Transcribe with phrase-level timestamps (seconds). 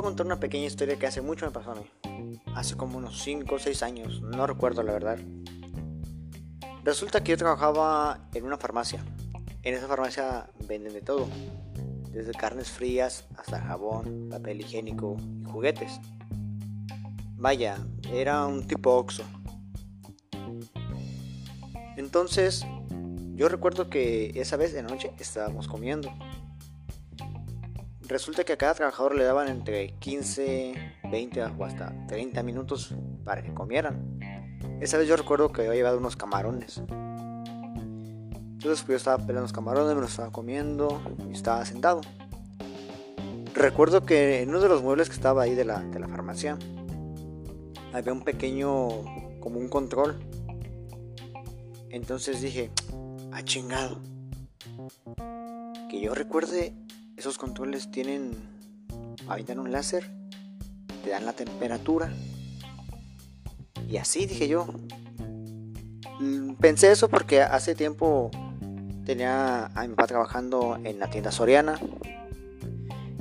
[0.00, 2.40] voy a contar una pequeña historia que hace mucho me pasó a mí.
[2.54, 5.18] Hace como unos 5 o 6 años, no recuerdo la verdad.
[6.84, 9.04] Resulta que yo trabajaba en una farmacia.
[9.62, 11.28] En esa farmacia venden de todo.
[12.12, 16.00] Desde carnes frías hasta jabón, papel higiénico y juguetes.
[17.36, 17.76] Vaya,
[18.10, 19.24] era un tipo Oxxo.
[21.98, 22.64] Entonces,
[23.34, 26.10] yo recuerdo que esa vez de noche estábamos comiendo.
[28.10, 30.74] Resulta que a cada trabajador le daban entre 15,
[31.12, 32.92] 20 o hasta 30 minutos
[33.24, 34.18] para que comieran.
[34.80, 36.78] Esa vez yo recuerdo que había llevado unos camarones.
[36.78, 42.00] Entonces pues, yo estaba pelando los camarones, me los estaba comiendo y estaba sentado.
[43.54, 46.58] Recuerdo que en uno de los muebles que estaba ahí de la, de la farmacia
[47.92, 48.88] había un pequeño,
[49.38, 50.18] como un control.
[51.90, 52.72] Entonces dije,
[53.30, 54.00] ah chingado.
[55.88, 56.74] Que yo recuerde,
[57.20, 58.32] esos controles tienen,
[59.28, 60.10] avientan un láser,
[61.04, 62.12] te dan la temperatura.
[63.88, 64.66] Y así dije yo.
[66.18, 68.30] Mm, pensé eso porque hace tiempo
[69.04, 71.78] tenía a mi papá trabajando en la tienda Soriana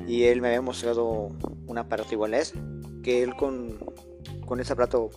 [0.05, 1.29] y él me había mostrado
[1.67, 2.59] un aparato igual a ese,
[3.03, 3.79] que él con
[4.49, 5.11] con ese aparato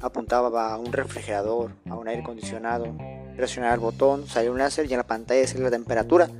[0.00, 2.96] apuntaba a un refrigerador, a un aire acondicionado,
[3.36, 6.30] presionar el botón, salía un láser y en la pantalla decía la temperatura.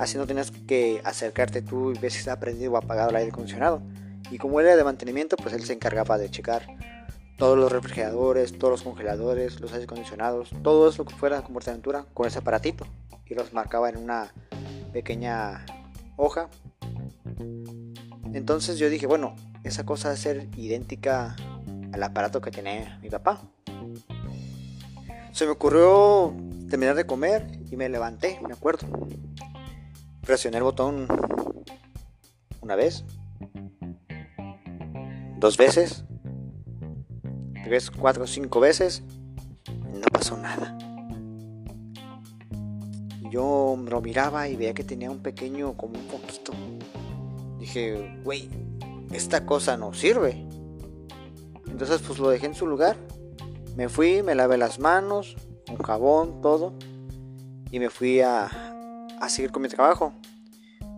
[0.00, 3.30] Así no tenías que acercarte tú y ver si está prendido o apagado el aire
[3.30, 3.82] acondicionado.
[4.30, 6.66] Y como él era de mantenimiento, pues él se encargaba de checar
[7.36, 12.06] todos los refrigeradores, todos los congeladores, los aires acondicionados, todo eso que fuera con temperatura
[12.14, 12.86] con ese aparatito.
[13.26, 14.32] Y los marcaba en una
[14.90, 15.66] pequeña
[16.16, 16.48] hoja.
[18.32, 21.36] Entonces yo dije, bueno, esa cosa debe ser idéntica
[21.92, 23.42] al aparato que tenía mi papá.
[25.32, 26.34] Se me ocurrió
[26.70, 28.86] terminar de comer y me levanté, me acuerdo.
[30.30, 31.08] Presioné el botón
[32.60, 33.04] una vez,
[35.40, 36.04] dos veces,
[37.64, 39.02] tres, cuatro, cinco veces.
[39.92, 40.78] No pasó nada.
[43.28, 46.52] Yo lo miraba y veía que tenía un pequeño, como un poquito.
[47.58, 48.48] Dije, güey,
[49.10, 50.46] esta cosa no sirve.
[51.66, 52.96] Entonces pues lo dejé en su lugar.
[53.74, 55.34] Me fui, me lavé las manos,
[55.68, 56.74] un jabón, todo.
[57.72, 58.69] Y me fui a,
[59.20, 60.12] a seguir con mi trabajo.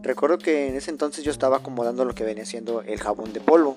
[0.03, 3.41] Recuerdo que en ese entonces yo estaba acomodando lo que venía siendo el jabón de
[3.41, 3.77] polvo.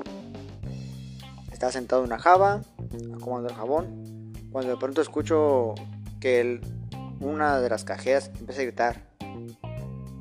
[1.51, 2.61] Estaba sentado en una java,
[3.15, 4.33] acomodando el jabón.
[4.51, 5.75] Cuando de pronto escucho
[6.19, 6.61] que
[7.19, 9.09] una de las cajeras empieza a gritar.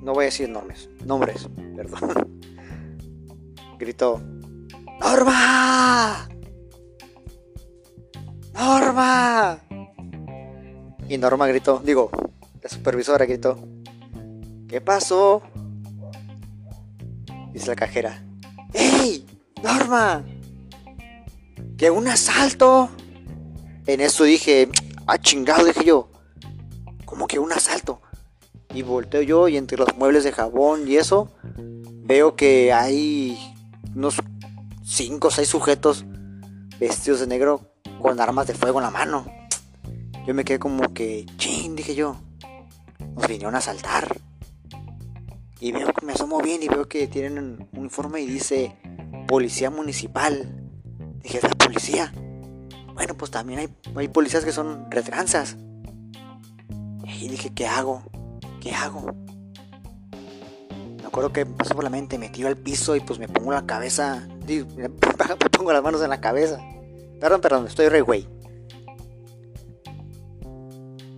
[0.02, 2.40] No voy a decir nombres, nombres, perdón.
[3.78, 4.20] Gritó,
[5.00, 6.28] ¡Norma!
[8.54, 9.58] ¡Norma!
[11.08, 12.10] Y Norma gritó, digo,
[12.62, 13.58] la supervisora gritó,
[14.74, 15.40] ¿qué pasó?
[17.52, 18.24] Dice la cajera,
[18.72, 19.24] ¡Ey!
[19.62, 20.24] ¡Norma!
[21.78, 22.90] ¡Que un asalto!
[23.86, 24.68] En eso dije,
[25.06, 25.64] ¡ah chingado!
[25.64, 26.10] Dije yo,
[27.04, 28.02] ¿cómo que un asalto?
[28.74, 33.54] Y volteo yo y entre los muebles de jabón y eso, veo que hay
[33.94, 34.16] unos
[34.82, 36.04] 5 o 6 sujetos
[36.80, 39.24] vestidos de negro con armas de fuego en la mano.
[40.26, 42.16] Yo me quedé como que, ching, dije yo,
[43.14, 44.23] nos vinieron a asaltar.
[45.60, 48.76] Y veo que me asomo bien y veo que tienen un uniforme y dice
[49.26, 50.68] policía municipal.
[51.22, 52.12] Dije, ¿es la policía?
[52.94, 55.56] Bueno, pues también hay, hay policías que son retranzas.
[57.20, 58.02] Y dije, ¿qué hago?
[58.60, 59.14] ¿Qué hago?
[60.98, 63.52] Me acuerdo que pasó por la mente, me tiro al piso y pues me pongo
[63.52, 64.88] la cabeza, me
[65.50, 66.60] pongo las manos en la cabeza.
[67.20, 68.28] Perdón, perdón, estoy re güey.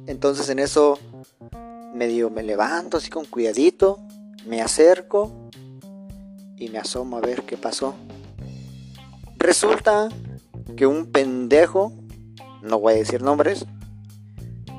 [0.07, 0.99] Entonces en eso
[1.95, 3.99] medio me levanto así con cuidadito,
[4.47, 5.33] me acerco
[6.57, 7.95] y me asomo a ver qué pasó.
[9.39, 10.09] Resulta
[10.77, 11.93] que un pendejo,
[12.63, 13.67] no voy a decir nombres,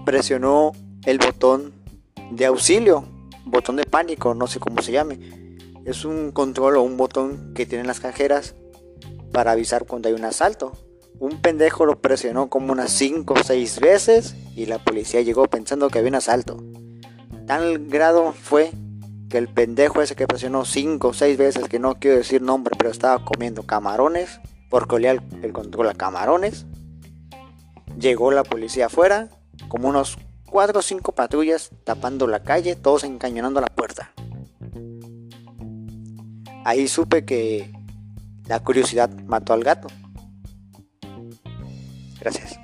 [0.05, 0.71] presionó
[1.05, 1.73] el botón
[2.31, 3.05] de auxilio,
[3.45, 5.19] botón de pánico, no sé cómo se llame.
[5.85, 8.55] Es un control o un botón que tienen las cajeras
[9.31, 10.73] para avisar cuando hay un asalto.
[11.19, 15.89] Un pendejo lo presionó como unas 5 o 6 veces y la policía llegó pensando
[15.89, 16.63] que había un asalto.
[17.47, 18.71] Tal grado fue
[19.29, 22.75] que el pendejo ese que presionó 5 o 6 veces, que no quiero decir nombre,
[22.77, 24.39] pero estaba comiendo camarones,
[24.69, 26.65] porque olía el, el control a camarones.
[27.99, 29.29] Llegó la policía afuera,
[29.67, 30.17] como unos
[30.49, 34.13] 4 o 5 patrullas tapando la calle, todos encañonando la puerta.
[36.63, 37.71] Ahí supe que
[38.47, 39.87] la curiosidad mató al gato.
[42.19, 42.59] Gracias.